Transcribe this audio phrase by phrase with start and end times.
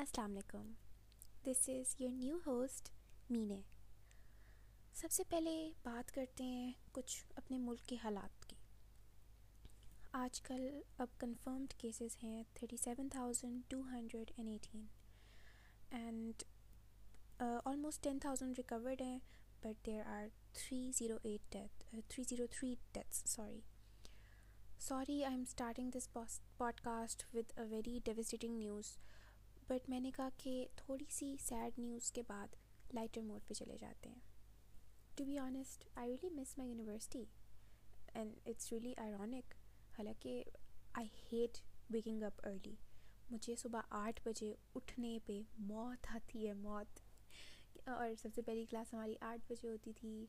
[0.00, 0.72] السلام علیکم۔
[1.44, 2.88] This is your new host
[3.30, 3.60] مینے
[4.94, 8.56] سب سے پہلے بات کرتے ہیں کچھ اپنے ملک کے حالات کی۔
[10.12, 14.86] آج کل اب کنفرمڈ کیسز ہیں thirty seven thousand two hundred and eighteen
[15.90, 16.42] and
[17.38, 19.18] almost ten thousand recovered ہیں
[19.62, 23.60] but there are three zero eight death three zero three deaths sorry
[24.80, 26.12] sorry I am starting this
[26.80, 28.96] podcast with a very devastating news
[29.70, 32.48] but میں نے کہا کہ تھوڑی سی sad news کے بعد
[32.94, 34.18] lighter mood پہ چلے جاتے ہیں۔
[35.16, 37.24] To be honest I really miss my university
[38.14, 39.54] and it's really ironic
[39.98, 40.44] حالانکہ
[40.92, 41.58] آئی ہیٹ
[41.90, 42.74] ویکنگ اپ ارلی
[43.30, 47.00] مجھے صبح آٹھ بجے اٹھنے پہ موت آتی ہے، موت۔
[47.88, 50.26] اور سب سے پہلی کلاس ہماری آٹھ بجے ہوتی تھی۔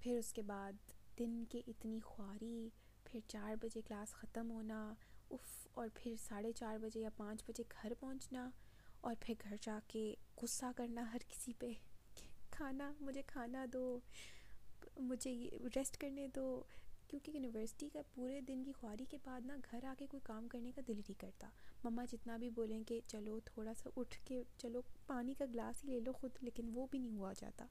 [0.00, 0.72] پھر اس کے بعد
[1.18, 2.68] دن کے اتنی خواری،
[3.04, 4.94] پھر چار بجے کلاس ختم ہونا۔
[5.30, 8.50] اف اور پھر ساڑھے چار بجے یا پانچ بجے گھر پہنچنا
[9.00, 11.72] اور پھر گھر جا کے غصہ کرنا ہر کسی پہ
[12.50, 13.98] کھانا، مجھے کھانا دو،
[14.98, 16.62] مجھے یہ ریسٹ کرنے دو،
[17.08, 20.48] کیونکہ یونیورسٹی کا پورے دن کی خواری کے بعد نا گھر آ کے کوئی کام
[20.48, 21.48] کرنے کا دل نہیں کرتا۔
[21.84, 25.88] مما جتنا بھی بولیں کہ چلو تھوڑا سا اٹھ کے چلو پانی کا گلاس ہی
[25.88, 27.66] لے لو خود، لیکن وہ بھی نہیں ہوا جاتا۔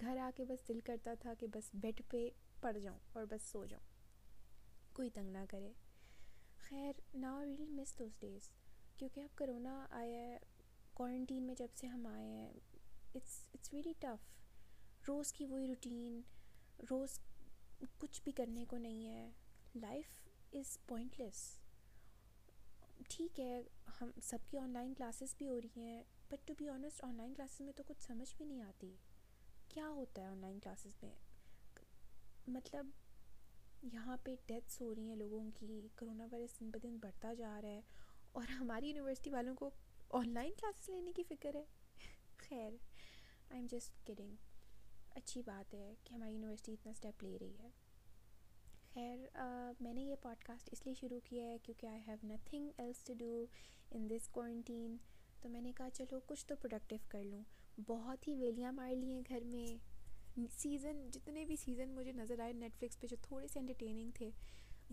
[0.00, 2.28] گھر آ کے بس دل کرتا تھا کہ بس بیڈ پہ
[2.60, 3.84] پڑ جاؤں اور بس سو جاؤں۔
[4.92, 5.72] کوئی تنگ نہ کرے۔
[6.70, 8.48] خیر، نا ریلی مس دوز ڈیز
[8.96, 10.38] کیونکہ اب کرونا آیا ہے
[10.94, 12.50] کوارنٹین میں جب سے ہم آئے ہیں
[13.14, 16.20] اٹس اٹس ویری ٹف روز کی وہی روٹین
[16.90, 17.18] روز
[17.98, 19.30] کچھ بھی کرنے کو نہیں ہے
[19.74, 20.20] لائف
[20.52, 21.42] از پوائنٹ لیس
[23.08, 23.60] ٹھیک ہے،
[24.00, 27.34] ہم سب کی آن لائن کلاسز بھی ہو رہی ہیں but to be honest online
[27.34, 28.94] classes میں تو کچھ سمجھ بھی نہیں آتی.
[29.68, 31.14] کیا ہوتا ہے آن لائن کلاسز میں؟
[32.48, 32.86] مطلب
[33.82, 37.60] یہاں پہ ڈیتھس ہو رہی ہیں لوگوں کی، کرونا وائرس دن بہ دن بڑھتا جا
[37.62, 37.80] رہا ہے
[38.32, 39.70] اور ہماری یونیورسٹی والوں کو
[40.10, 41.64] آن لائن کلاسز لینے کی فکر ہے۔
[42.38, 42.70] خیر
[43.50, 44.34] آئی ایم جسٹ کڈنگ
[45.16, 47.68] اچھی بات ہے کہ ہماری یونیورسٹی اتنا اسٹیپ لے رہی ہے۔
[48.94, 49.18] خیر
[49.80, 53.02] میں نے یہ پوڈ کاسٹ اس لیے شروع کیا ہے کیونکہ I have nothing else
[53.04, 53.44] to do
[53.90, 54.96] in this quarantine
[55.40, 57.42] تو میں نے کہا، چلو کچھ تو پروڈکٹیو کر لوں۔
[57.86, 59.66] بہت ہی ویلیاں مار لی ہیں گھر میں۔
[60.58, 64.30] سیزن جتنے بھی سیزن مجھے نظر آئے نیٹ فلکس پہ جو تھوڑے سے انٹرٹیننگ تھے،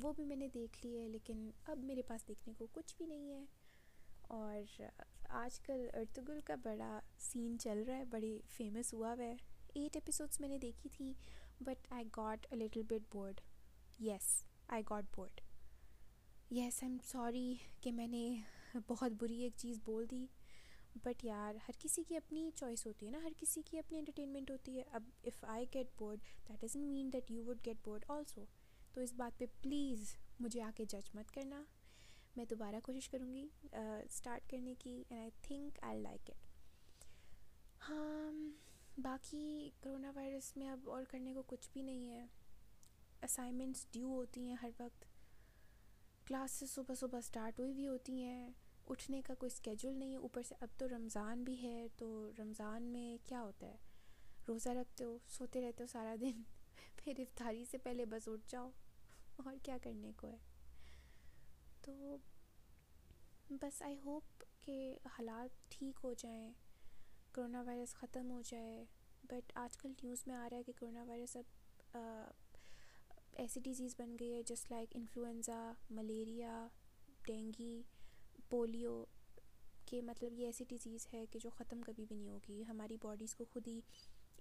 [0.04, 3.06] وہ بھی میں نے دیکھ لی ہے لیکن اب میرے پاس دیکھنے کو کچھ بھی
[3.06, 3.46] نہیں ہے۔
[4.22, 4.82] اور
[5.30, 9.36] آج کل ارتگل کا بڑا سین چل رہا ہے، بڑی فیمس ہوا ہوا ہے۔
[9.74, 11.14] ایٹ ایپیسوڈس میں نے دیکھی تھی
[11.60, 13.42] but I got a little bit bored
[14.00, 15.42] yes I got bored
[16.52, 18.36] yes I am sorry کہ میں نے
[18.88, 20.26] بہت بری ایک چیز بول دی۔
[21.04, 24.52] بٹ یار ہر کسی کی اپنی چوائس ہوتی ہے نا ہر کسی کی اپنی انٹرٹینمنٹ
[24.52, 26.20] ہوتی ہے اب if I get bored
[26.50, 28.46] that doesn't mean that you would get bored also
[28.94, 31.64] تو اس بات پہ پلیز مجھے آ کے جج مت کرنا.
[32.36, 38.32] میں دوبارہ کوشش کروں گی اسٹارٹ کرنے کی and I think I like it ہاں
[39.02, 42.26] باقی کرونا وائرس میں اب اور کرنے کو کچھ بھی نہیں ہے.
[43.24, 45.06] اسائنمنٹس ڈیو ہوتی ہیں ہر وقت.
[46.28, 48.50] کلاسز صبح صبح اسٹارٹ ہوئی بھی ہوتی ہیں.
[48.88, 52.84] اٹھنے کا کوئی اسکیجول نہیں ہے۔ اوپر سے اب تو رمضان بھی ہے، تو رمضان
[52.84, 53.76] میں کیا ہوتا ہے؟
[54.48, 56.42] روزہ رکھتے ہو، سوتے رہتے ہو سارا دن؟
[56.96, 58.70] پھر افطاری سے پہلے بس اٹھ جاؤ۔
[59.38, 60.38] اور کیا کرنے کو ہے؟
[61.82, 62.18] تو
[63.50, 66.54] بس آئی ہوپ کہ حالات ٹھیک ہو جائیں،
[67.32, 68.86] کرونا وائرس ختم ہو جائے۔
[69.24, 71.44] بٹ آج کل نیوز میں آ رہا ہے کہ کرونا وائرس اب
[73.34, 76.68] ایسی ڈیزیز بن گئی ہے just like influenza malaria
[77.26, 77.84] dengue
[78.50, 79.04] polio
[79.86, 83.36] کہ مطلب یہ ایسی ڈیزیز ہے کہ جو ختم کبھی بھی نہیں ہوگی، ہماری باڈیز
[83.36, 83.80] کو خود ہی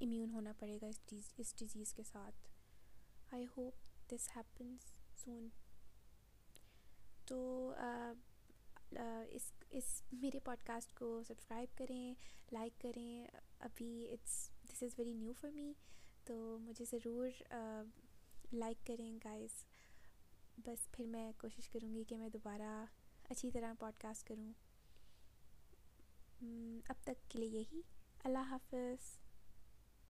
[0.01, 2.49] امیون ہونا پڑے گا اس ڈیز اس ڈیزیز کے ساتھ۔
[3.33, 4.93] آئی ہوپ دس ہیپنس
[5.25, 5.49] سون
[7.27, 7.73] تو
[9.31, 12.15] اس اس میرے پوڈ کاسٹ کو سبسکرائب کریں
[12.53, 13.27] لائک کریں۔
[13.59, 15.73] ابھی it's this is very new for me
[16.25, 17.43] تو مجھے ضرور
[18.53, 19.65] لائک کریں گائز
[20.59, 22.85] بس پھر میں کوشش کروں گی کہ میں دوبارہ
[23.31, 24.53] اچھی طرح پوڈ کاسٹ کروں۔
[26.89, 27.81] اب تک کے لیے یہی۔
[28.25, 29.26] اللہ حافظ۔